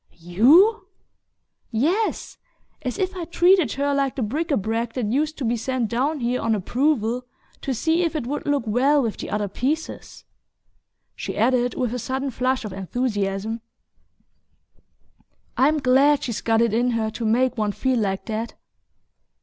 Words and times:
"YOU?" 0.17 0.87
"Yes. 1.69 2.39
As 2.81 2.97
if 2.97 3.15
I'd 3.15 3.31
treated 3.31 3.73
her 3.73 3.93
like 3.93 4.15
the 4.15 4.23
bric 4.23 4.49
a 4.49 4.57
brac 4.57 4.93
that 4.93 5.11
used 5.11 5.37
to 5.37 5.45
be 5.45 5.55
sent 5.55 5.89
down 5.89 6.21
here 6.21 6.41
'on 6.41 6.55
approval,' 6.55 7.23
to 7.61 7.71
see 7.71 8.01
if 8.03 8.15
it 8.15 8.25
would 8.25 8.47
look 8.47 8.65
well 8.65 9.03
with 9.03 9.17
the 9.17 9.29
other 9.29 9.47
pieces." 9.47 10.25
She 11.15 11.37
added, 11.37 11.75
with 11.75 11.93
a 11.93 11.99
sudden 11.99 12.31
flush 12.31 12.65
of 12.65 12.73
enthusiasm: 12.73 13.61
"I'm 15.55 15.77
glad 15.77 16.23
she's 16.23 16.41
got 16.41 16.63
it 16.63 16.73
in 16.73 16.93
her 16.97 17.11
to 17.11 17.23
make 17.23 17.55
one 17.55 17.71
feel 17.71 17.99
like 17.99 18.25
that!" 18.25 18.55